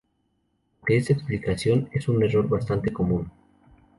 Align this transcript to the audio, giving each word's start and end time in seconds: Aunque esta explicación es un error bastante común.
Aunque 0.79 0.97
esta 0.97 1.13
explicación 1.13 1.87
es 1.93 2.07
un 2.07 2.23
error 2.23 2.49
bastante 2.49 2.91
común. 2.91 3.29